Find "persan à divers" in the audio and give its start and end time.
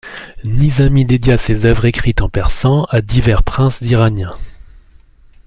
2.27-3.43